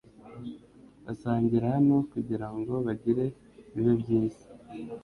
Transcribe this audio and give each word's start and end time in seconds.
Basangira 1.05 1.65
hano 1.75 1.95
kugirango 2.11 2.73
bagire 2.85 3.25
bibe 3.73 3.93
byiza 4.01 4.45